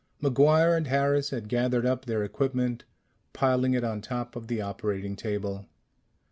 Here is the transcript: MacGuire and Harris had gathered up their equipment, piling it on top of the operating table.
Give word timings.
MacGuire 0.19 0.75
and 0.75 0.87
Harris 0.87 1.29
had 1.29 1.47
gathered 1.47 1.85
up 1.85 2.05
their 2.05 2.23
equipment, 2.23 2.85
piling 3.33 3.75
it 3.75 3.83
on 3.83 4.01
top 4.01 4.35
of 4.35 4.47
the 4.47 4.59
operating 4.59 5.15
table. 5.15 5.67